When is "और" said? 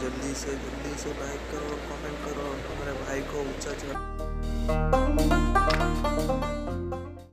2.50-2.58